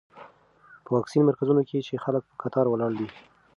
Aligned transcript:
په 0.83 0.89
واکسین 0.95 1.21
مرکزونو 1.29 1.61
کې 1.69 2.01
خلک 2.03 2.23
په 2.29 2.35
کتار 2.41 2.65
ولاړ 2.69 2.91
دي. 2.99 3.07